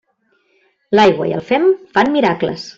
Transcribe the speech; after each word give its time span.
L'aigua 0.99 1.29
i 1.33 1.37
el 1.41 1.45
fem 1.53 1.71
fan 1.95 2.13
miracles. 2.19 2.69